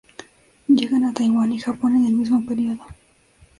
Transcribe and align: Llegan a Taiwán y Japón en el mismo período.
Llegan 0.67 1.03
a 1.05 1.13
Taiwán 1.13 1.51
y 1.53 1.59
Japón 1.59 1.95
en 1.97 2.07
el 2.07 2.13
mismo 2.15 2.43
período. 2.43 2.83